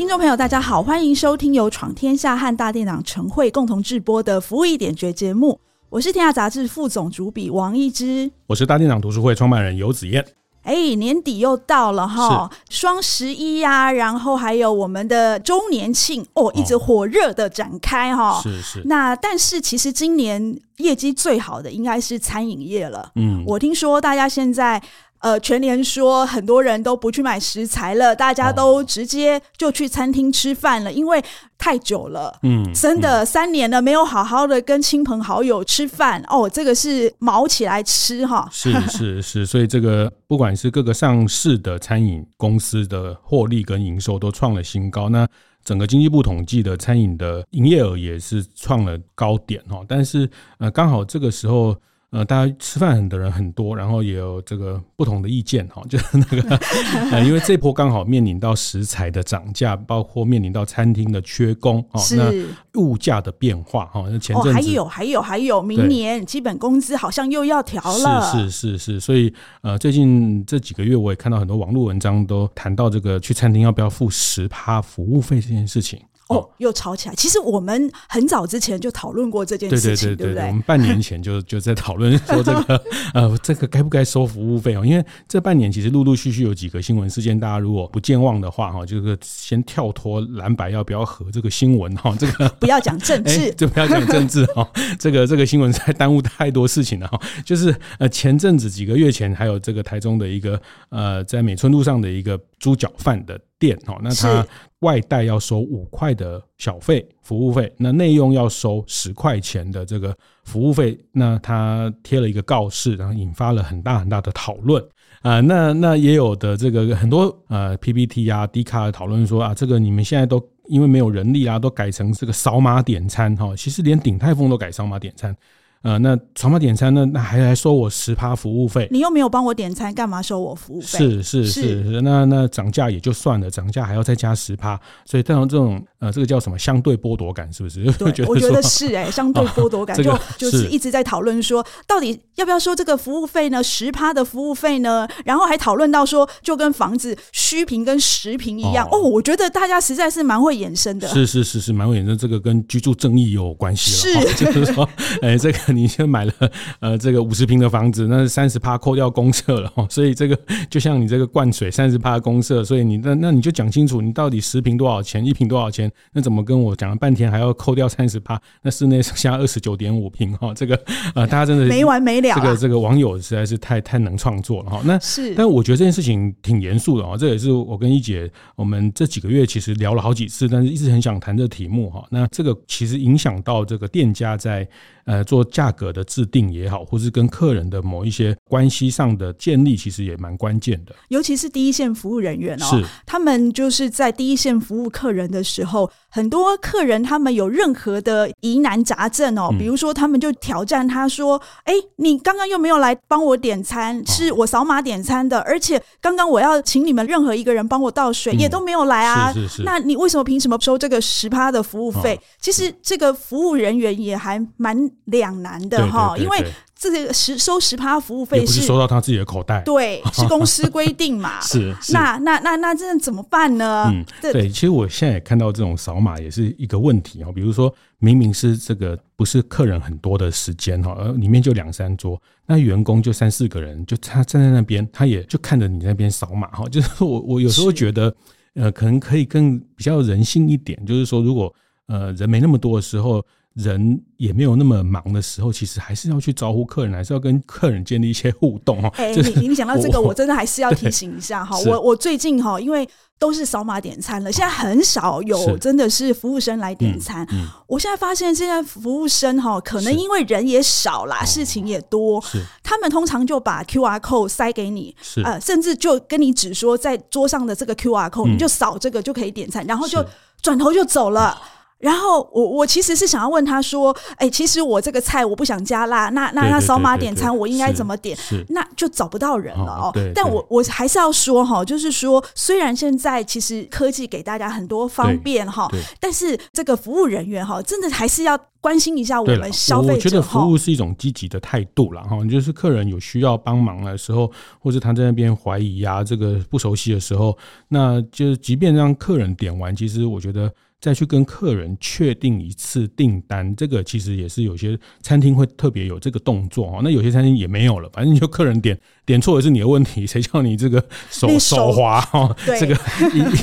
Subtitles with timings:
[0.00, 5.60] 听众朋友，大家好，欢迎收听由闯天下和大店长晨会共同制播的《服务一点绝》节目。
[5.90, 10.24] 我是天下杂志副总主笔王一之，我是大店长读书会创办人游子燕。
[10.62, 18.40] 哎，年底又到了哈，双十一呀、啊，然后还有我们的周年庆哦，一直火热的展开哈、哦。
[18.42, 18.82] 是是。
[18.86, 23.12] 那但是其实今年业绩最好的应该是餐饮业了。
[23.16, 24.82] 嗯，我听说大家现在。
[25.20, 31.22] 呃，全年说很多人都不去买食材了，大家都直接就去餐厅吃饭了，哦、因为
[31.58, 45.28] 太久了，嗯，真的、嗯、三年了没有好好的跟亲朋好友吃饭哦，这个是毛起来吃哈，是是是，所以这个不管是各个上市的餐饮公司的获利跟营收都创了新高，那
[45.62, 50.26] 整个经济部统计的餐饮的营业额也是创了高点哈，但是
[50.58, 51.76] 呃，刚好这个时候。
[52.10, 56.56] 呃，大家吃饭的人很多，然后也有这个不同的意见哈，就是那个，
[57.12, 69.32] 呃，因为这波刚好面临到食材的涨价，包括面临到餐厅的缺工哦，那物价的变化哈，那前阵子还有还有还有，明年基本工资好像又要调了，是是是是，所以
[69.62, 76.00] 呃，最近这几个月我也看到很多网络文章都谈到这个去餐厅要不要付十趴服务费这件事情。
[76.30, 77.14] 哦，又吵起来。
[77.14, 80.46] 其实我们很早之前就讨论过这件事情，对，对，对？
[80.46, 82.82] 我们半年前就 就在讨论说这个
[83.14, 84.86] 呃，这个该不该收服务费哦？
[84.86, 94.68] 因为这半年其实陆陆续续有几个新闻事件，大家如果不健忘的话哈，就是先跳脱蓝白要不要和这个新闻哈， 这个不要讲政治，就不要讲政治哈。
[94.98, 97.20] 这个这个新闻在耽误太多事情了哈。
[97.44, 100.60] 就是呃前阵子几个月前，还有这个台中的一个
[100.90, 104.46] 呃在美村路上的一个猪脚饭的店哦，那他。
[104.80, 114.82] 外带要收五块的小费服务费，那内用要收十块钱的这个服务费，那他贴了一个告示，然后引发了很大很大的讨论
[115.20, 115.38] 啊。
[115.40, 123.54] 那那也有的这个很多呃 PPT 啊、D 卡的讨论说啊，这个你们现在都因为没有人力啊，都改成这个扫码点餐哈。
[123.54, 125.36] 其实连鼎泰丰都改扫码点餐。
[125.82, 127.06] 呃，那扫码点餐呢？
[127.06, 128.86] 那还来收我十趴服务费？
[128.90, 130.98] 你又没有帮我点餐，干嘛收我服务费？
[130.98, 137.82] 是是是，是，那那涨价也就算了，涨价还要再加十趴，所以这种这种呃，这个叫什么相对剥夺感，是不是？
[137.92, 143.62] 对，我觉得是哎、欸，相对剥夺感、 哦、 就就是一直在讨论说，到底要不要收这个服务费呢？
[143.62, 145.08] 十趴的服务费呢？
[145.24, 149.00] 然后还讨论到说，就跟房子虚平跟实平一样哦，哦。
[149.00, 154.86] 我觉得大家实在是蛮会衍生的，是是是是蛮会衍生，这个跟居住正义有关系了，是、哦，就是说，
[155.22, 155.69] 哎、欸，这个。
[155.72, 156.32] 你先买了
[156.80, 160.38] 呃这个五十平的房子，那是三十趴扣掉公厕了哈，所以这个
[160.68, 165.90] 就像你这个灌水三十趴公厕，所以你那那你就讲清楚，你到底十平多少钱，一平多少钱？
[166.12, 168.40] 那怎么跟我讲了半天还要扣掉三十趴？
[168.62, 170.80] 那室内剩下二十九点五平哈，这个
[171.14, 172.34] 呃大家真的没完没了。
[172.34, 174.80] 这个这个网友实在是太太能创作了哈。
[174.84, 182.04] 那是，但我觉得这件事情挺严肃的哦，这也是我跟一姐我们这几个月其实聊了好几次，但是一直很想谈这个题目哈。
[182.10, 184.66] 那这个其实影响到这个店家在。
[185.06, 190.94] 呃，做价格的制定也好，或是跟客人的某一些关系上的建立，其实也蛮关键的。
[191.08, 209.32] 尤其是第一线服务人员哦，他们就是在第一线服务客人的时候，很多客人他们有任何的疑难杂症哦，比如说他们就挑战他说：“哎，你刚刚又没有来帮我点餐，是我扫码点餐的，而且刚刚我要请你们任何一个人帮我倒水，也都没有来啊。
[209.32, 212.20] 是是是，那你为什么凭什么收这个十趴的服务费？
[212.40, 214.90] 其实这个服务人员也还蛮。
[215.10, 216.44] 两难的哈，因为
[216.74, 221.40] 这个十收十趴服务费是，是收到他自己的口袋，对， 是公司规定嘛。
[221.42, 223.90] 是，是，那那那那这样怎么办呢？
[223.92, 227.30] 嗯，对，其实我现在也看到这种扫码也是一个问题哈。
[227.30, 236.68] 比如说明明是这个不是客人很多的时间哈，而里面就两三桌，那员工就三四个人，就他站在那边，他也就看着你那边扫码哈。
[236.68, 238.14] 就是我我有时候觉得，
[238.54, 241.54] 呃，可能可以更比较人性一点，就是说如果
[241.88, 243.22] 呃人没那么多的时候。
[243.54, 248.90] 人也没有那么忙的时候，其实还是要去招呼客人，还是要跟客人建立一些互动哈。
[248.96, 251.58] 哎，你你讲到这个，我真的还是要提醒一下哈。
[251.66, 252.88] 我我最近哈，因为
[253.18, 257.26] 都是扫码点餐了，现在很少有真的是服务生来点餐。
[257.66, 262.22] 我现在发现，现在服务生哈，可能因为人也少啦，事情也多，
[262.62, 264.94] 他们通常就把 QR code 塞给你，
[265.24, 270.02] 呃，甚至就跟你只说，在桌上的这个 QR code，你就扫这个就可以点餐，然后就
[270.40, 271.36] 转头就走了。
[271.80, 278.16] 然后我我其实是想要问他说，哎，其实我这个菜我不想加辣，那那那扫码点餐我应该怎么点？
[278.50, 279.92] 那就找不到人了哦。
[280.14, 285.68] 但我我还是要说哈，就是说，虽然现在其实科技给大家很多方便哈，
[285.98, 289.94] 但是这个服务人员哈，真的还是要关心一下我们消费者。
[289.94, 297.34] 我觉得服务是一种积极的态度了哈，就是客人有需要帮忙的时候，或者他在那边怀疑啊，这个不熟悉的时候，
[297.68, 300.52] 那就是即便让客人点完，其实我觉得。
[300.80, 306.80] 再去跟客人确定一次订单，这个其实也是有些餐厅会特别有这个动作哦。
[306.82, 312.34] 那有些餐厅也没有了，反正就客人点点错也是你的问题，谁叫你这个手手滑 哈？
[312.58, 312.74] 这个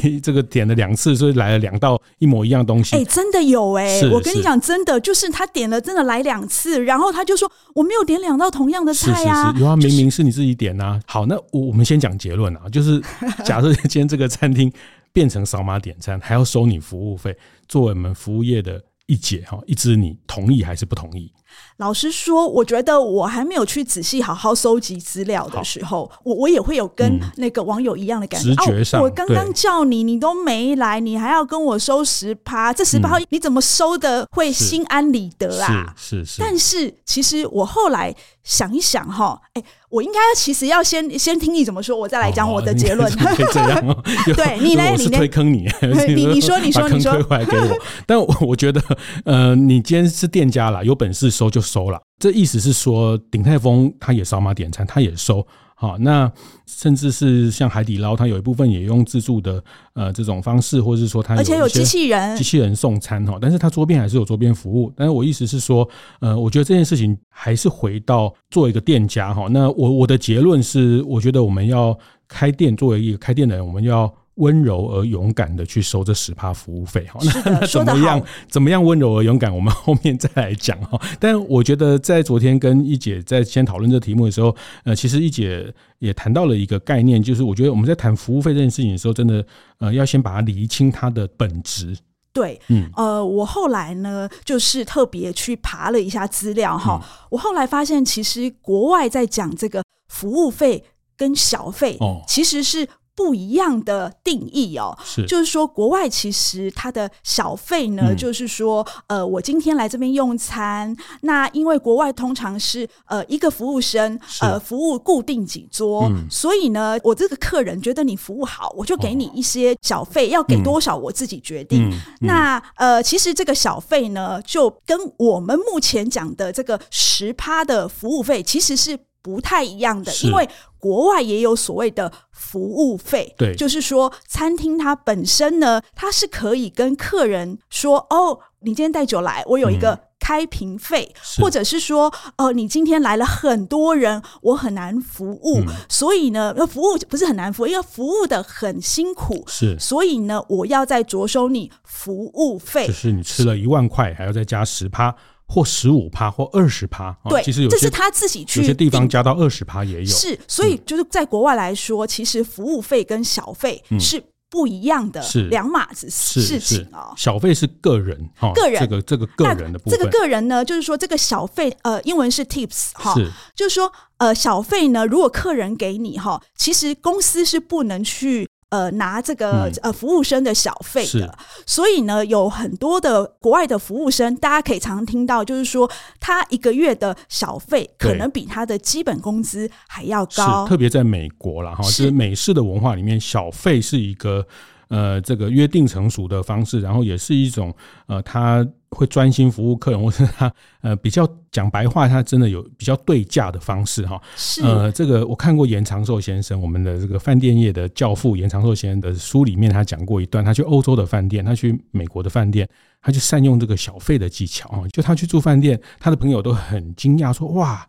[0.01, 2.95] 一这个点了两次，所以来了两道一模一样东西。
[2.95, 11.00] 哎，真的有哎，我跟你讲，真的就是他点了，真的来两次，然后他就说我没有点两道同样的菜啊，有啊，明明是你自己点啊。
[11.06, 13.00] 好，那我我们先讲结论啊，就是
[13.45, 14.74] 假设今天这个餐厅。
[15.18, 17.36] 变成扫码点餐，还要收你服务费，
[17.68, 21.34] 作为我们服务业的一姐哈，一支你同意还是不同意？
[21.77, 28.50] 老实说，我觉得我还没有去仔细好好搜集资料的时候，我我也会有跟那个网友一样的感觉。
[28.50, 35.94] 直觉上，我刚刚叫你，你都没来，你还要跟我收十趴，这十趴你怎么收的会心安理得啊？
[35.95, 36.41] 是是。
[36.41, 38.13] 但是其实我后来
[38.44, 43.07] 想一想哈，哎，我应该其实要先先听你怎么说，我再来讲我的结论。
[43.53, 44.03] 这样，
[44.35, 44.95] 对你来？
[44.97, 45.69] 你推坑你，
[46.15, 47.77] 你你说你说你说，推回来给我。
[48.07, 48.81] 但我我觉得，
[49.25, 55.46] 呃，你今天是店家啦，有本事收就收了，这意思是说，鼎泰丰他也扫码点餐，他也收。
[55.80, 56.31] 好，那
[56.66, 64.92] 甚至是像海底捞，它有一部分也用自助的呃这种方式，或者是说它而且有机器人机器人送餐哈，但是它桌边还是有桌边服务。
[64.96, 65.88] 但是我意思是说，
[66.19, 69.48] 呃，我觉得这件事情还是回到做一个店家哈。
[69.52, 71.96] 那我我的结论是，我觉得我们要
[72.28, 74.12] 开店，作为一个开店的人，我们要。
[74.38, 78.22] 温柔而勇敢的去收这十趴服务费，哈，那那怎么样？
[78.50, 79.54] 怎么样温柔而勇敢？
[79.54, 81.00] 我们后面再来讲哈。
[81.19, 89.45] 但我觉得在昨天跟一姐在先讨论这个题目的时候，呃，其实一姐也谈到了一个概念，就是我觉得我们在谈服务费这件事情的时候，真的
[89.80, 91.98] 呃要先把它厘清它的本质。
[92.31, 100.84] 对，嗯，呃，我后来呢，就是特别去爬了一下资料哈，我后来发现，其实国外在讲这个服务费
[101.18, 102.88] 跟小费，哦，其实是。
[103.18, 121.92] 不一样的定义哦，是，就是说国外其实它的小费呢，嗯、就是说，呃，我今天来这边用餐，那因为国外通常是呃一个服务生，呃服务固定几桌，嗯、所以呢，我这个客人觉得你服务好，我就给你一些小费，哦、要给多少我自己决定。
[122.22, 128.96] 那呃，其实这个小费呢，就跟我们目前讲的这个十趴的服务费其实是。
[129.27, 130.47] 不太一样的，因为
[130.79, 142.06] 国外也有所谓的服务费，对，就是说餐厅它本身呢，它是可以跟客人说，哦，你今天带酒来，我有一个开瓶费，嗯、或者是说，
[142.38, 155.13] 哦、呃，你今天来了很多人，我很难服务，嗯、所以呢，服务不是很难服务，因为服务的很辛苦，是，所以呢，我要再着收你服务费，就是你吃了一万块，还要再加十趴。
[155.48, 160.06] 或十五趴或二十趴，对，其实有这是他自己去，有些地方加到二十趴也有。
[160.06, 167.14] 是，所以就是在国外来说，其实服务费跟小费是不一样的，是两码子事情哦。
[167.16, 169.98] 小费是个人，个人这个这个个人的部分。
[169.98, 173.16] 这个个人呢，就是说这个小费，呃，英文是 tips 哈，
[173.56, 178.48] 就是说呃小费呢，如果客人给你哈，其实公司是不能去。
[178.69, 190.67] 呃，拿这个呃服务生的小费的，嗯、所以呢，有很多的国外的服务生，大家可以常常听到，就是说他一个月的小费可能比他的基本工资还要高。
[190.67, 192.17] 特别在美国了，哈，就是。
[192.17, 194.47] 美式的文化里面，小费是一个
[194.89, 197.74] 呃这个约定成熟的方式，然后也是一种
[198.08, 198.67] 呃他。
[198.91, 204.20] 会专心服务客人，或是他呃比较讲白话，他真的有比较对价的方式哈。
[204.38, 212.67] 是呃，这个我看过严长寿先生，我们的这个饭店业的教父严长寿先生的书里面，他讲过一段，他去欧洲的饭店，他去美国的饭店，
[213.01, 214.88] 他就善用这个小费的技巧啊。
[214.94, 217.86] 就他去住饭店，他的朋友都很惊讶说：“哇，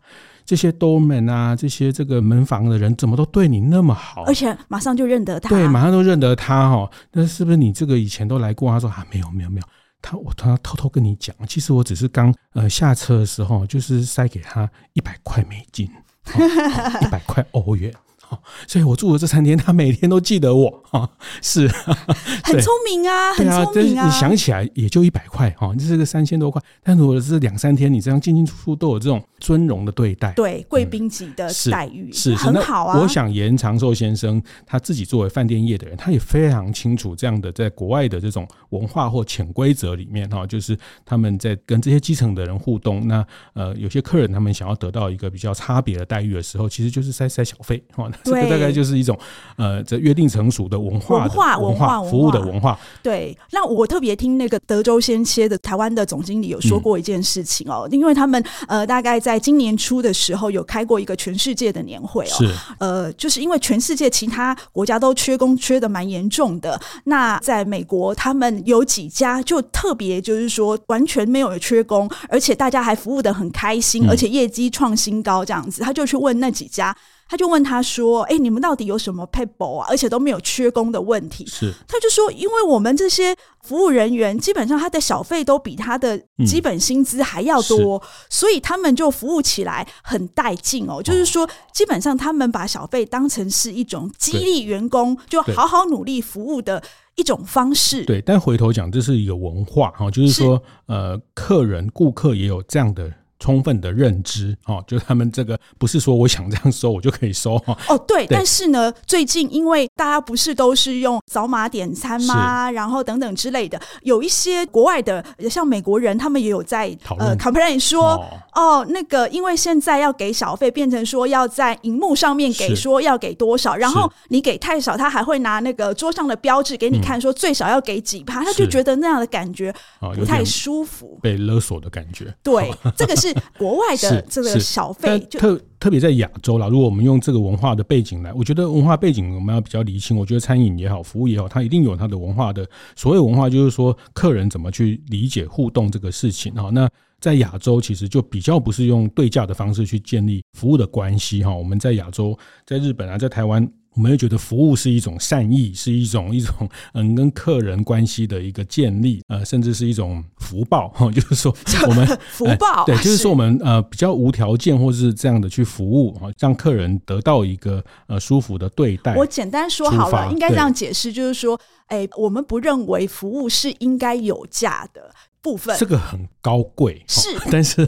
[0.49, 4.23] 这些 doorman 啊，这些这个门房的人怎么都对你那么好？
[4.23, 6.89] 而且马上就认得他，对，马上都认得他哈。
[7.11, 9.67] 那是不是你这个以前都来过？”他说：“啊，没有，没有，没有。”
[10.01, 17.93] 他我他偷偷跟你讲，其实我只是刚呃下车的时候，就是塞给他一百块美金，一百块欧元。
[18.67, 21.09] 所以我住的这三天，他每天都记得我啊，
[21.41, 21.67] 是
[22.43, 24.05] 很聪明啊，很聪明啊。
[24.05, 32.99] 你想起来也就一百块哈，这是个三千多块，但如果是两三天，你这样进进出出都有这种尊荣的对待，对贵宾级的待遇，是很好啊。
[32.99, 49.17] 我想严长寿先生他自己作为饭店业的人，他也非常清楚这样的在国外的这种文化或潜规则里面哈，就是他们在跟这些基层的人互动，那呃有些客人他们想要得到一个比较差别的待遇的时候，其实就是塞塞小费哈，这个大概就是一种
[49.57, 52.77] 呃这约定成熟的文化文化文化服务的文化。
[53.01, 76.95] 对，那我特别听那个德州先切的台湾的总经理有说过一件事情哦，因为他们呃大概在今年初的时候有开过一个全世界的年会哦，是呃就是因为全世界其他国家都缺工缺的蛮严重的，那在美国他们有几家就特别就是说完全没有缺工，而且大家还服务的很开心，而且业绩创新高这样子，他就去问那几家。
[77.29, 79.85] 他就问他说：“哎，你们到底有什么撇步啊？
[79.87, 91.03] 而且都没有缺工的问题。”是，他就说：“因为我们这些服务人员，基本上他的小费都比他的基本薪资还要多，嗯、所以他们就服务起来很带劲哦。
[91.03, 96.81] 就是说，基本上他们把小费当成是一种激励员工就好好努力服务的
[97.13, 98.03] 一种方式。
[98.05, 107.77] 对，但回头讲，这是一个文化哈，就是说，是呃，客人、顾客也有这样的。”充分的认知，哦，就是他们这个不是说我想这样收我就可以收哈。
[107.87, 112.69] 哦，对，对，但是呢，最近因为大家不是都是用扫码点餐吗？
[112.69, 117.29] 然后等等之类的，有一些国外的，像美国人，他们也有在讨论。
[117.29, 118.15] 呃 complain 说，
[118.53, 129.73] 哦，哦，那个因为现在要给小费，变成说要在荧幕上面给说要给多少，然后你给太少，他还会拿那个桌上的标志给你看，说最少要给几趴，他就觉得那样的感觉
[130.15, 132.35] 不太舒服，被勒索的感觉。
[132.43, 133.28] 对， 这个是。
[133.57, 136.67] 国外的这个小费，就特特别在亚洲啦。
[136.67, 140.17] 如果我们用这个文化的背景来，我觉得文化背景我们要比较理清。
[140.17, 142.67] 我觉得餐饮也好，服务也好，它一定有它的文化的。
[142.95, 146.69] 所谓文化，就是说客人怎么去理解互动这个事情哈。
[146.71, 146.89] 那
[147.19, 151.53] 在亚洲，其实就比较不是用对价的方式去建立服务的关系哈。
[151.53, 153.69] 我们在亚洲，在日本啊，在台湾。
[153.95, 156.53] 我们会觉得服务是一种善意，是一种一种
[156.93, 161.53] 嗯跟客人关系的一个建立，呃，甚至是一种福报哈， 就是说
[161.87, 169.15] 我们 福报对，就是说我们呃比较无条件或是这样的去服务哈，让客人得到一个呃舒服的对待。
[169.15, 177.87] 我简单说好了，应该这样解释，就是说，哎，我们不认为服务是应该有价的部分，这个很高贵是，但是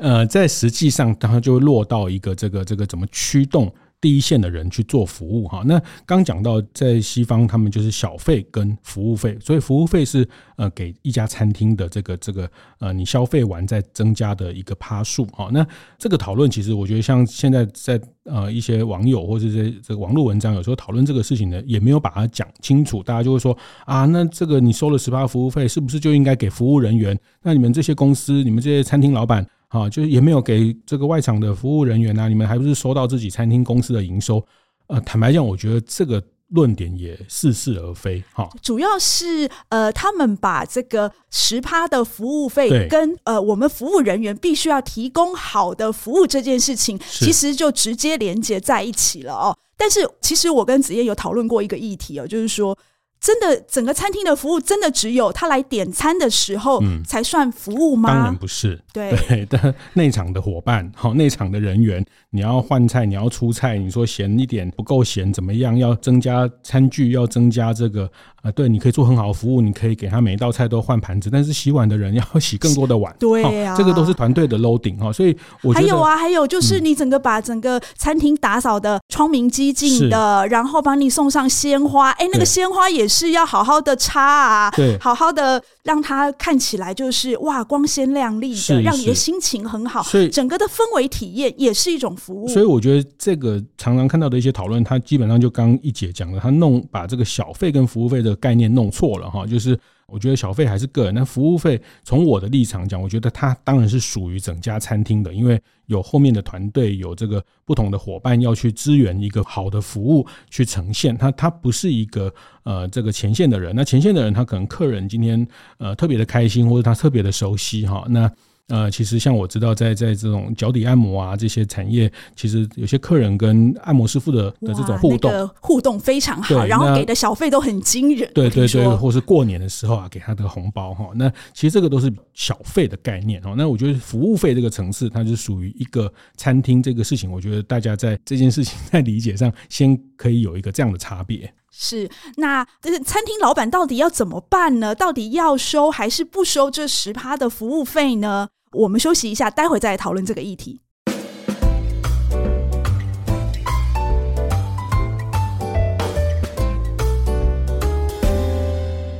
[0.00, 3.72] 呃，在实际上，它就落到一个这个这个怎么驱动。
[4.02, 15.48] 第一线的人去做服务哈，那刚讲到在西方，他们就是小费跟服务费，所以服务费是呃给一家餐厅的这个这个呃你消费完再增加的一个趴数哈。
[15.52, 15.64] 那
[15.96, 23.56] 这个讨论其实我觉得像现在在呃一些网友或者这这个网络文章有时候讨论这个事情呢，也没有把它讲清楚，大家就会说
[23.86, 27.16] 啊，那这个你收了十八服务费，是不是就应该给服务人员？
[27.40, 29.46] 那你们这些公司，你们这些餐厅老板？
[29.72, 34.44] 啊，就是也没有给这个外场的服务人员啊，你们还不是收到自己餐厅公司的营收？
[34.88, 38.22] 呃，坦白讲，我觉得这个论点也似是而非。
[38.34, 49.56] 哈，主要是呃，他们把这个十趴的服务费跟呃我们服务人员必须要提供好的服务这件事情，其实就直接连接在一起了哦。
[49.78, 52.76] 但是其实我跟子夜有讨论过一个议题哦，就是说。
[53.22, 58.10] 真的，整个餐厅的服务真的只有他来点餐的时候才算服务吗？
[58.10, 58.82] 嗯、当然不是。
[58.92, 65.78] 对对 但，内场的伙伴，好，内场的人员，你要换菜，你要出菜，你说咸一点不够咸，怎么样？
[65.78, 68.10] 要增加餐具，要增加这个。
[68.42, 92.48] 啊，对，你可以做很好的服务，你可以给他每一道菜都换盘子，但是洗碗的人要洗更多的碗，对呀、啊，这个都是团队的 loading 哈，所以我还有啊，还有就是你整个把整个餐厅打扫的窗明几净的，然后帮你送上鲜花，哎，那个鲜花也是要好好的擦啊，对，好好的让它看起来就是哇光鲜亮丽的，让你的心情很好，所以整个的氛围体验也是一种服务。
[92.48, 98.32] 所以我觉得这个常常看到的一些讨论，它基本上就刚一姐讲的，他弄把这个小费跟服务费的。
[98.42, 112.32] 概念弄错了哈，就是我觉得小费还是个人，那服务费从我的立场讲，我觉得它当然是属于整家餐厅的，因为有后面的团队，有这个不同的伙伴要去支援一个好的服务去呈现，它它不是一个
[112.64, 115.46] 呃这个前线的人，那前线的人他可能客人今天
[115.78, 118.30] 呃特别的开心，或者他特别的熟悉哈，那
[118.68, 128.30] 呃，其实像我知道在，在在这种脚底按摩啊这些产业，其实有些客人跟按摩师傅的的这种互动，那个、互动非常好，然后给的小费都很惊人。
[128.32, 131.10] 对对对，或是过年的时候啊，给他的红包哈。
[131.16, 133.54] 那其实这个都是小费的概念哦。
[133.56, 137.30] 那我觉得服务费这个层次，它是属于一个餐厅这个事情。
[137.30, 141.52] 我觉得大家在这件事情在理解上，先可以有一个这样的差别。
[141.72, 144.94] 是，那这餐厅老板到底要怎么办呢？
[144.94, 148.48] 到底要收还是不收这十趴的服务费呢？
[148.70, 150.80] 我们休息一下，待会再来讨论这个议题。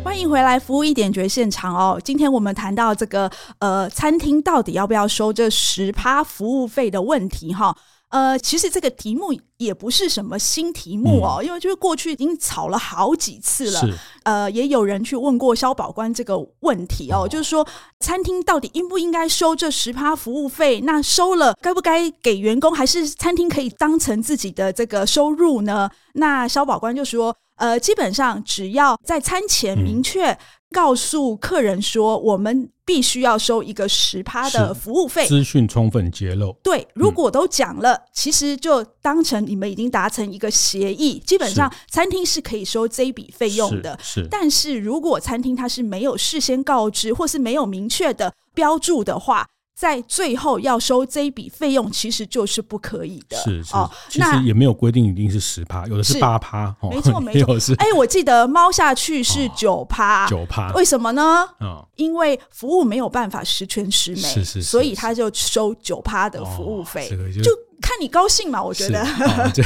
[0.05, 2.01] 欢迎回来，服务一点绝现场哦。
[2.05, 3.29] 今天我们谈到这个
[3.59, 7.77] 呃，餐厅到底要不要收这十趴服务费的问题哈。
[8.13, 13.81] 呃，其实这个题目也不是什么新题目哦，嗯、因为就是过去已经吵了好几次了。
[13.81, 17.67] 是呃，也有人去问过消保官这个问题哦，哦就是说
[18.01, 20.83] 餐厅到底应不应该收这十趴服务费？
[20.83, 22.75] 那收了该不该给员工？
[22.75, 25.91] 还是餐厅可以当成自己的这个收入呢？
[26.13, 30.39] 那消保官就说，呃，基本上只要在餐前明确、嗯。
[30.73, 36.57] 告诉客人说，我们必须要收一个十趴的服务费，资讯充分揭露。
[36.63, 43.97] 对，如果都讲了，嗯、其实就当成你们已经达成一个协议，基本上餐厅是可以收这一笔费用的。
[44.03, 49.47] 是，是但是如果餐厅它是没有事先告知，或是没有明确的标注的话。
[49.75, 53.37] 在最后要收这一笔费用，其实就是不可以的。
[53.39, 56.75] 是是，哦、其实也没有规定一定是十趴，有的是八趴。
[56.83, 57.57] 没错没错。
[57.79, 60.73] 哎、欸，我记得猫下去是九趴，九趴。
[60.73, 61.49] 为什么呢？
[61.61, 67.07] 哦、因为服务没有办法十全十美，是是，是，是，所以他就收九趴的服务费。
[67.07, 67.43] 哦这个、就。
[67.43, 67.51] 就
[67.93, 69.05] 看你高兴嘛，我觉得
[69.53, 69.63] 就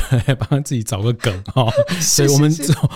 [0.48, 1.70] 帮自己找个梗哈，
[2.02, 2.52] 所以我们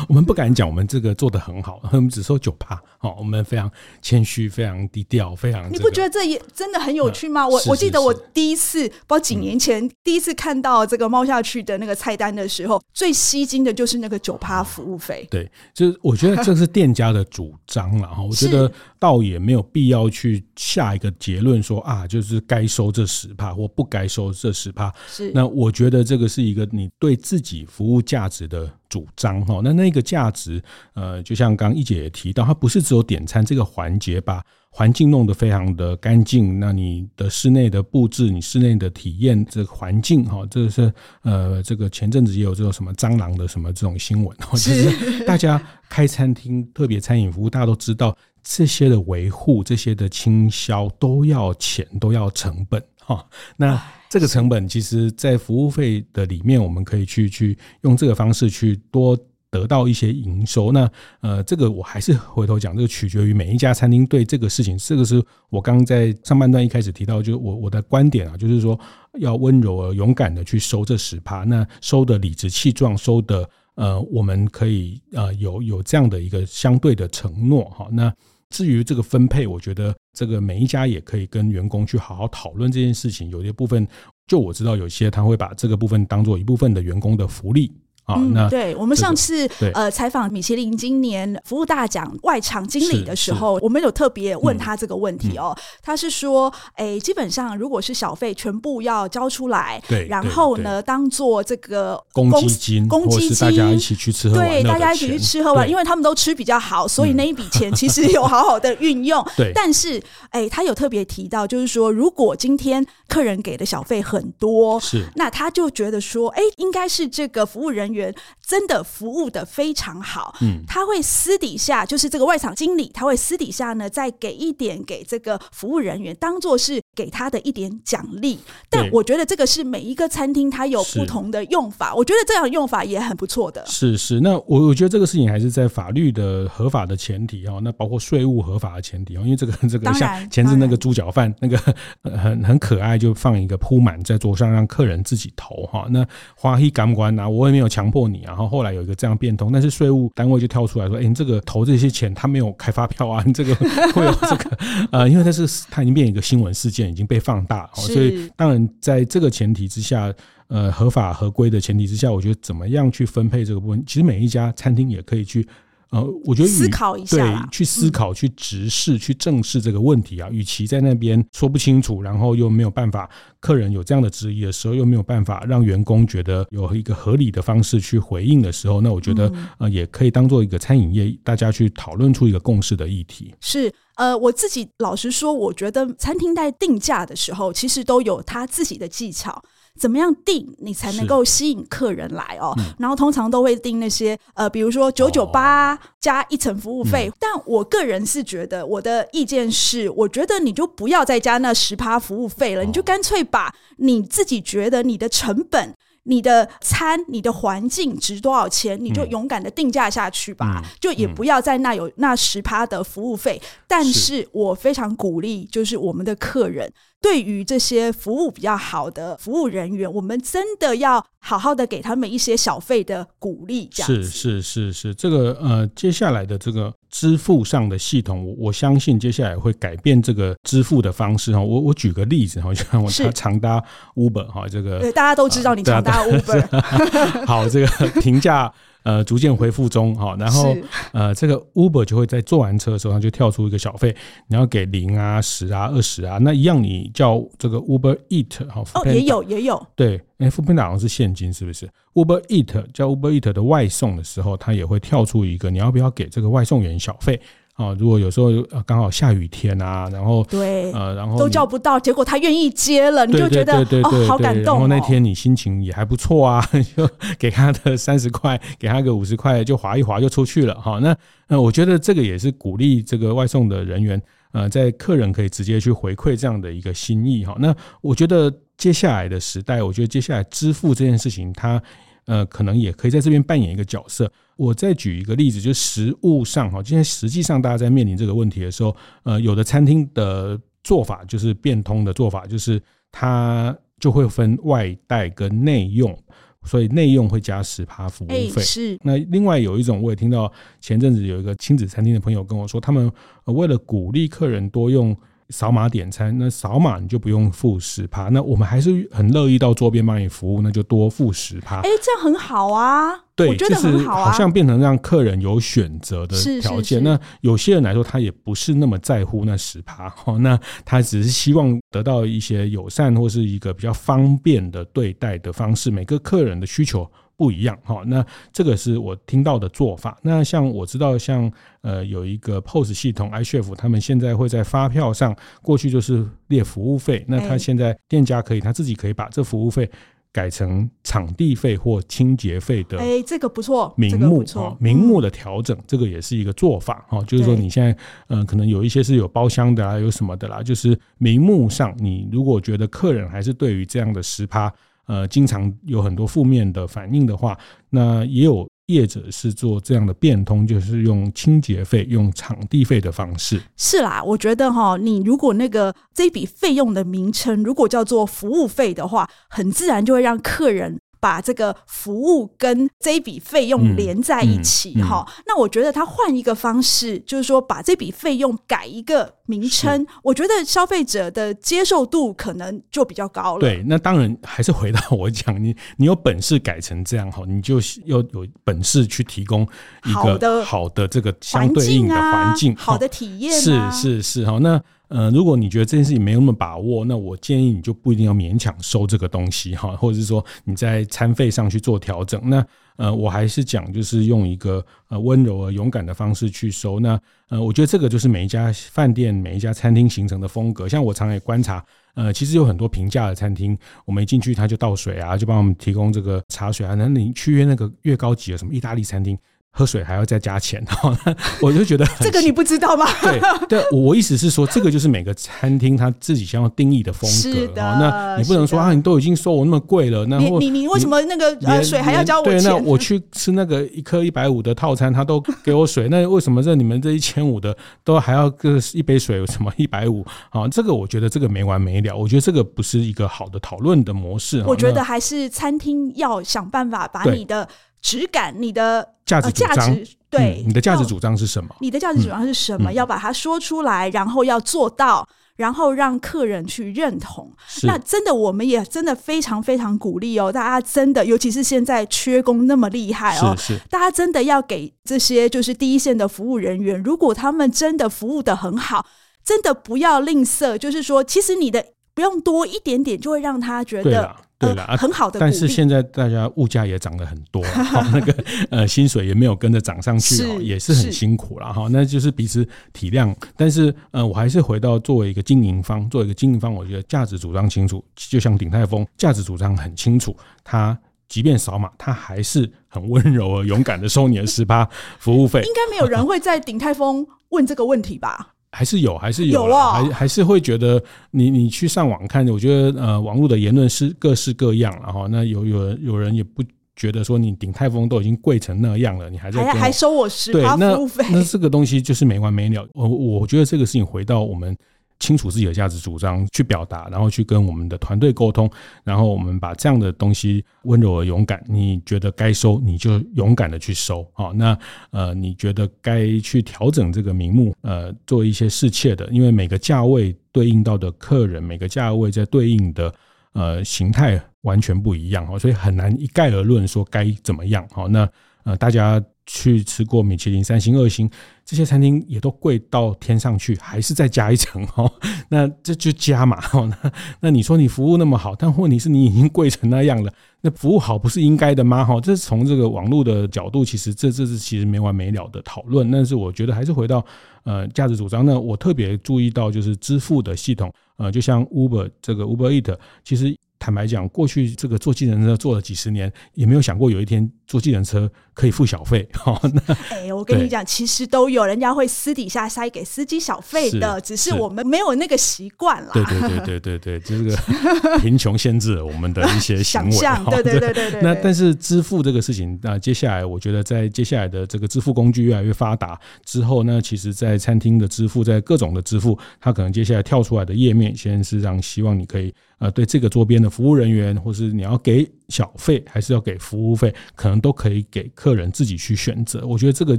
[0.09, 2.81] 我们不敢讲我们这个做得很好， 我们只收九趴，
[3.17, 3.71] 我们非常
[4.03, 5.73] 谦虚，非常低调，非常。
[5.73, 7.47] 你不觉得这也真的很有趣吗？
[7.47, 15.25] 我我记得我第一次，不知道几年前第一次看到这个猫下去的那个菜单的时候，最吸睛的就是那个九趴服务费。
[15.31, 24.93] 对，就是我觉得这是店家的主张了哈， 我觉得倒也没有必要去下一个结论说啊，就是该收这十趴或不该收这十趴。
[25.27, 29.61] 是，那我觉得这个是一个你对自己服务价值的主张哈。
[29.63, 30.63] 那那个价值，
[30.95, 36.59] 呃，就像刚刚一姐也提到，它不是只有点餐这个环节，把环境弄得非常的干净。
[36.59, 52.83] 那你的室内的布置，你室内的体验，这个环境哈，这个是呃，这个前阵子也有这种什么蟑螂的什么这种新闻，就是大家开餐厅特别餐饮服务，大家都知道这些的维护、这些的清销都要钱，都要成本
[53.17, 53.27] 哈。
[53.57, 59.19] 那这个成本其实，在服务费的里面，我们可以去去用这个方式去多
[59.51, 60.71] 得到一些营收。
[60.71, 64.79] 那呃，这个我还是回头讲，这个取决于每一家餐厅对这个事情。
[64.79, 68.79] 这个是我刚刚在上半段一开始提到，就是我我的观点啊，就是说
[69.19, 77.89] 要温柔而勇敢的去收这十趴，那收的理直气壮，收的呃，我们可以呃有有这样的一个相对的承诺哈。
[77.93, 78.13] 那
[78.51, 83.31] 至于这个分配，我觉得这个每一家也可以跟员工去好好讨论这件事情。
[83.31, 83.87] 有些部分，
[84.27, 87.73] 就我知道有些他会把这个部分当做一部分的员工的福利。
[88.09, 95.57] 嗯，那对我们上次呃采访米其林今年服务大奖外场经理的时候，我们有特别问他这个问题哦。
[95.81, 109.25] 他是说，哎，基本上如果是小费全部要交出来，对，然后呢，当做这个公积金，公积金大家一起去吃喝玩，对，大家一起去吃喝玩，因为他们都吃比较好，所以那一笔钱其实有好好的运用。
[109.37, 118.00] 对，但是哎，他有特别提到，就是说，如果今天客人给的小费很多，是，那他就觉得说，哎，应该是这个服务人员。
[118.01, 118.15] 人
[118.51, 128.41] 真的服务的非常好，嗯，他会私底下就是这个外场经理，他会私底下呢再给一点给这个服务人员，当做是给他的一点奖励。
[128.69, 133.65] 但我觉得这个是每一个餐厅它有不同的用法，我觉得这样用法也很不错的。
[133.67, 141.57] 是是，那我我觉得这个事情还是在法律的合法的前提哦，那包括税务合法的前提哦，因为这个 这个像前阵那个猪脚饭那个
[142.19, 145.87] 很很可爱，就放一个铺满在桌上让客人自己投哈。
[145.91, 147.91] 那花一感官啊，我也没有强。
[147.91, 153.55] 迫你，然然后后来有一个这样变通，但是税务单位就跳出来说：“哎，你这个投这些钱，他没有开发票啊，你这个
[153.93, 154.59] 会有这个
[154.91, 160.11] 呃，因为它是他已经变一个新闻事件，已经被放大，所以当然在这个前提之下，
[160.49, 165.47] 呃，合法合规的前提之下，我觉得怎么样去分配这个部分，其实每一家餐厅也可以去
[165.91, 170.29] 呃，我觉得思考一下，对，去思考、去直视、去正视这个问题啊。
[170.31, 183.35] 与其在那边说不清楚，然后又没有办法，客人有这样的质疑的时候，又没有办法让员工觉得有一个合理的方式去回应的时候，那我觉得呃，也可以当做一个餐饮业大家去讨论出一个共识的议题。
[183.41, 183.73] 是。
[183.97, 189.43] 呃，我自己老实说，我觉得餐厅在定价的时候，其实都有他自己的技巧。
[189.79, 192.55] 怎么样定你才能够吸引客人来哦？
[192.59, 197.09] 嗯、然后通常都会定那些呃，比如说九九八加一层服务费。
[197.09, 205.75] 嗯、但我个人是觉得，我的意见是，我觉得你就不要再加那十趴服务费了，哦、你就干脆把你自己觉得你的成本。
[206.05, 213.39] 你的餐、你的环境值多少钱，你就勇敢的定价下去吧，嗯、就也不要在那有那十趴的服务费。
[213.41, 216.73] 嗯、但是我非常鼓励，就是我们的客人。
[217.01, 223.69] 对于这些服务比较好的服务人员，我们真的要好好的给他们一些小费的鼓励。
[223.73, 223.87] 这样。
[223.87, 231.41] 是是是是，这个呃，接下来的这个支付上的系统，我我相信接下来会改变这个支付的方式哈。
[231.41, 233.63] 我我举个例子哈，像我常搭
[233.95, 237.67] Uber 哈，这个对大家都知道你常搭 Uber， 好，这个
[238.01, 238.53] 评价。
[238.83, 240.57] 呃，逐渐恢复中哈，然后
[240.93, 243.95] 呃，这个 Uber 就会在坐完车的时候，它就跳出一个小费，
[244.27, 257.21] 你要给零啊、十啊、二十啊，那一样你叫这个 Uber Eat 哈，哦，也有也有，对，哎，foodpanda 好像是现金是不是？Uber Eat 叫 Uber Eat 的外送的时候，它也会跳出一个，你要不要给这个外送员小费？
[257.61, 258.31] 啊，如果有时候
[258.65, 264.55] 刚好下雨天啊，然后对，呃，然后都叫不到，结果他愿意接了，你就觉得哦，好感动。
[264.55, 270.79] 然后那天你心情也还不错啊， 就给他的三十块，给他个五十块，就划一划就出去了哈。
[270.79, 270.97] 那
[271.29, 274.01] 那我觉得这个也是鼓励这个外送的人员，
[274.33, 277.37] 呃，在客人可以直接去回馈这样的一个心意哈。
[277.39, 281.63] 那我觉得接下来的时代，我觉得接下来支付这件事情，它。
[282.07, 284.11] 呃，可能也可以在这边扮演一个角色。
[284.37, 292.61] 我再举一个例子，就是实务上哈，今天实际上大家在面临这个问题的时候，呃，有的餐厅的做法就是变通的做法，就是
[292.91, 295.97] 它就会分外带跟内用，
[296.45, 298.43] 所以内用会加十趴服务费。
[298.43, 298.79] 是。
[298.83, 302.91] 那另外有一种，我也听到前阵子有一个亲子餐厅的朋友跟我说，他们
[303.25, 304.97] 为了鼓励客人多用。
[305.31, 308.09] 扫码点餐，那扫码你就不用付十趴。
[308.09, 311.61] 那我们还是很乐意到桌边帮你服务，那就多付十趴。
[311.61, 316.83] 哎，这样很好啊，对，我觉得很好啊，好像变成让客人有选择的条件。
[316.83, 325.71] 那有些人来说，他也不是那么在乎那十趴，那他只是希望得到一些友善或是一个比较方便的对待的方式。
[325.71, 326.91] 每个客人的需求。
[327.21, 328.03] 不一样哈，那
[328.33, 329.99] 这个是我听到的做法。
[330.01, 331.31] 那像我知道，像
[331.61, 339.71] 呃有一个 POS 系统，iChef 他们现在会在发票上，过去就是列服务费，那他现在店家可以他自己可以把这服务费
[340.13, 342.79] 改成场地费或清洁费的。
[342.79, 344.25] 哎，这个不错，名目
[344.59, 347.03] 名目的调整，这个也是一个做法哈。
[347.05, 347.71] 就是说你现在
[348.09, 354.53] 嗯、呃，可能有一些是有包厢的啦，有什么的啦，就是名目上，你如果觉得客人还是对于这样的十趴。
[354.87, 363.41] 呃，经常有很多负面的反应的话，那也有业者是做这样的变通，就是用清洁费、用场地费的方式。
[363.57, 370.81] 是啦，我觉得哈，你如果那个这笔费用的名称如果叫做服务费的话，很自然就会让客人。
[371.01, 383.41] 把这个服务跟这一笔费用连在一起哈，嗯嗯嗯、那我觉得他换一个方式，就是说把这笔费用改一个名称，我觉得消费者的接受度可能就比较高了。
[383.41, 389.43] 对，那当然还是回到我讲，你你有本事改成这样哈，你就要有本事去提供
[389.87, 394.63] 一个好的这个相对应的环境，好的体验、啊，是是是哈，那。
[394.91, 402.21] 呃，如果你觉得这件事情没那么把握，那我建议你就不一定要勉强收这个东西哈，或者是说你在餐费上去做调整。
[402.29, 402.45] 那
[402.77, 406.81] 呃，我还是讲就是用一个呃温柔而勇敢的方式去收。
[406.81, 410.69] 那呃，我觉得这个就是每一家饭店、每一家餐厅形成的风格。
[410.69, 416.75] 像我常也观察，呃，其实有很多平价的餐厅，我们一进去他就倒水啊，就帮我们提供这个茶水啊。
[416.75, 419.17] 那你去约那个越高级的什么意大利餐厅。
[419.53, 420.65] 喝水还要再加钱，
[421.43, 422.87] 我就觉得这个你不知道吗？
[423.03, 427.15] 对对，我意思是说，这个就是每个餐厅他自己想要定义的风格。
[427.15, 432.41] 是的，那你不能说啊，你都已经收我那么贵了，那你你你为什么那个呃水还要交我钱？
[432.41, 439.27] 对，那我去吃那个一颗一百五的套餐，他都给我水，那为什么这你们这一千五的都还要个一杯水？
[439.27, 440.07] 什么一百五？
[440.31, 444.43] 啊，这个我觉得这个没完没了，我觉得这个不是一个好的讨论的模式。
[444.47, 447.47] 我觉得还是餐厅要想办法把你的。
[447.83, 449.79] 质感，你的价值主张，
[450.11, 451.55] 对，你的价值主张是什么？
[451.61, 452.73] 你的价值主张是什么？
[452.73, 457.33] 要把它说出来，然后要做到，然后让客人去认同。
[457.63, 468.85] 那真的，我们也真的非常非常鼓励哦，大家真的，尤其是现在缺工那么厉害哦，是是大家真的要给这些就是第一线的服务人员，如果他们真的服务的很好，
[469.25, 471.65] 真的不要吝啬，就是说，其实你的
[471.95, 474.15] 不用多一点点，就会让他觉得。
[474.41, 475.21] 对了、呃，很好的。
[475.21, 477.45] 但是现在大家物价也涨了很多，
[477.93, 481.69] 那个呃薪水也没有跟着涨上去哦，也是很辛苦了哈。
[481.71, 483.15] 那就是彼此体谅。
[483.37, 490.77] 但是呃，我还是回到作为一个经营方，作为一个经营方，我觉得价值主张清楚，就像鼎泰丰价值主张很清楚，他
[491.07, 494.67] 即便扫码，他还是很温柔而勇敢的收你的十趴
[494.99, 495.43] 服务费。
[495.43, 498.30] 应该没有人会在鼎泰丰问这个问题吧？
[498.53, 506.43] 还是有，还是有，还还是会觉得你你去上网看，我觉得呃，网络的言论是各式各样，然后那有有有人也不
[506.75, 512.67] 觉得说你鼎泰丰都已经贵成那样了，你还在还还收我十八服务费，那那这个东西就是没完没了。
[512.75, 514.57] 我我觉得这个事情回到我们。
[515.01, 518.49] 清楚自己的价值主张，去表达，然后去跟我们的团队沟通，
[518.85, 521.43] 然后我们把这样的东西温柔而勇敢。
[521.49, 524.07] 你觉得该收，你就勇敢的去收。
[524.13, 524.57] 好，那
[524.91, 532.95] 呃，你觉得该去调整这个名目，呃，做一些适切的，因为每个价位对应到的客人，每个价位在对应的
[533.33, 537.67] 呃形态完全不一样哈，所以很难一概而论说该怎么样。
[537.73, 538.09] 好，那
[538.45, 539.03] 呃，大家。
[539.33, 541.09] 去吃过米其林三星、二星
[541.45, 544.91] 这些餐厅也都贵到天上去，还是再加一层哦？
[545.31, 546.37] 那这就加嘛？
[546.53, 551.85] 那那你说你服务那么好，但问题是你已经贵成那样了，那服务好不是应该的吗？
[551.85, 555.89] 哈，这是从这个网络的角度，其实这这是其实没完没了的讨论。
[555.93, 557.05] 但是我觉得还是回到
[557.45, 558.27] 呃价值主张。
[558.27, 563.37] 那我特别注意到就是支付的系统，呃，就像 Uber 这个 Uber Eat，其实。
[563.61, 569.07] 坦白讲，过去这个坐计程车坐了几十年，也没有想过有一天坐计程车可以付小费。
[569.13, 575.91] 好，那 哎，我跟你讲，其实都有人家会私底下塞给司机小费的，只是我们没有那个习惯了。
[575.93, 577.37] 对对对对对对，这个
[578.01, 579.91] 贫穷限制了我们的一些行为。
[579.91, 581.03] 想象，对对对对对。
[581.05, 592.33] 那但是支付这个事情，那接下来我觉得在接下来的这个支付工具越来越发达之后，那其实，在餐厅的支付，在各种的支付，它可能接下来跳出来的页面，先是让希望你可以。
[592.61, 599.47] 呃，对这个桌边的服务人员，或是你要给小费，还是要给服务费，可能都可以给客人自己去选择。
[599.47, 599.97] 我觉得这个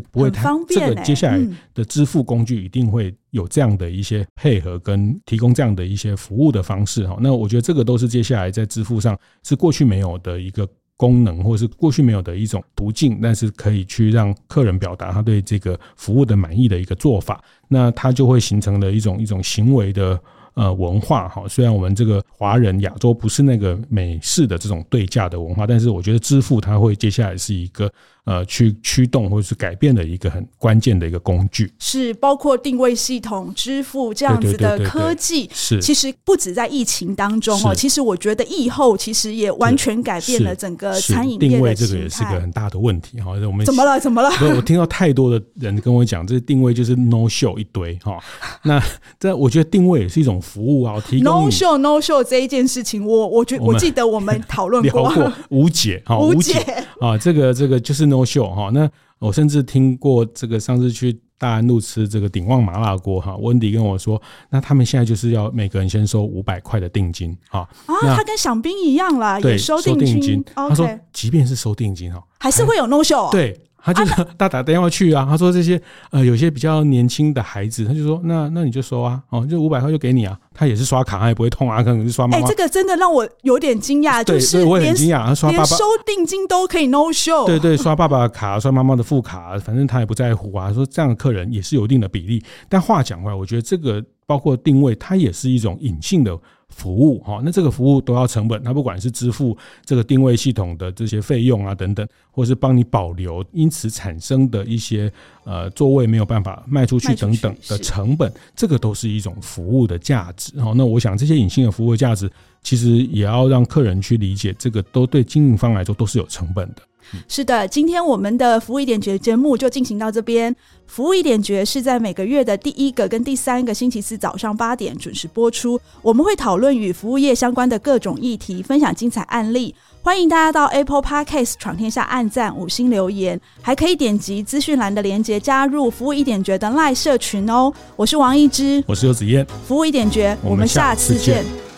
[0.12, 0.80] 不会太方便。
[0.80, 1.42] 这个接下来
[1.74, 7.18] 的支付工具一定会有这样的一些配合跟提供这样的一些服务的方式哈。
[7.20, 17.44] 那我觉得这个都是接下来在支付上是过去没有的一个功能，或是过去没有的一种途径，但是可以去让客人表达他对这个服务的满意的一个做法。
[17.68, 20.22] 那它就会形成了一种一种行为的。
[20.54, 27.92] 呃，文化哈，虽然我们这个华人亚洲不是那个美式的这种对价的文化，但是我觉得支付它会接下来是一个。
[28.24, 35.50] 呃，去驱动或者是改变的一个很关键的一个工具，是包括定位系统、支付这样子的科技。
[35.52, 43.32] 是，其实不止在疫情当中哦，其实我觉得疫后其实也完全改变了整个餐饮定位，这个也是个很大的问题哈。
[43.32, 44.00] 我们怎么了？
[44.00, 44.30] 怎么了？
[44.56, 48.20] 我听到太多的人跟我讲，这定位就是 no show 一堆哈。
[48.62, 48.80] 那
[49.20, 56.60] 这我觉得定位也是一种服务啊，提供 no show no show 这一件事情，我我觉我记得我们 讨论过无解哈，无解
[57.00, 58.11] 啊，这个这个就是。
[58.12, 67.68] No show 哈，那我甚至听过这个上次去大安路吃这个鼎旺麻辣锅哈，温迪跟我说，那他们现在就是要每个人先收五百块的定金哈。
[67.88, 70.44] 啊，他跟饗宾一样啦，也，收定金。
[70.54, 73.32] 他说，即便是收定金哈，还是会有 no show。
[73.32, 73.60] 对。
[73.84, 82.46] 他就是他打电话去啊，他说这些呃有些比较年轻的孩子，他就说那那你就收啊，哦，就五百块就给你啊，他也是刷卡，他也不会痛啊，可能是刷妈妈。
[82.46, 90.72] 哎，这个真的让我有点惊讶，就是我很惊讶，他刷爸爸连收定金都可以 no show，对对，刷爸爸的卡，刷妈妈的副卡，反正他也不在乎啊。
[90.72, 96.38] 说这样的客人也是有一定的比例，但话讲回来，我觉得这个包括定位，它也是一种隐性的。
[96.72, 99.56] 服务哈，那这个服务都要成本，它不管是支付
[99.86, 105.12] 这个定位系统的这些费用啊等等，或是帮你保留，因此产生的一些
[105.44, 110.60] 呃座位没有办法卖出去等等的成本，这个都是一种服务的价值。
[110.62, 112.32] 哈，那我想这些隐性的服务的价值，
[112.64, 116.82] 其实也要让客人去理解，这个都对经营方来说都是有成本的。
[117.28, 120.56] 是的，今天我们的服务一点绝节目就进行到这边。
[120.88, 125.80] 服务一点绝是在每个月的第一个跟第三个星期四早上八点准时播出。
[126.02, 129.74] 我们会讨论与服务业相关的各种议题，分享精彩案例。
[130.02, 137.72] 欢迎大家到 Apple Podcast 闯天下按赞五星留言，还可以点击资讯栏的链接加入服务一点绝的赖社群哦。
[137.96, 141.71] 我是王一之，我是游子燕，服务一点绝，我们下次见。